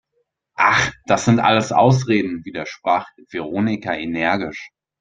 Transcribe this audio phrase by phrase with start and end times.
[0.57, 4.71] Ach, das sind alles Ausreden, widersprach Veronika energisch.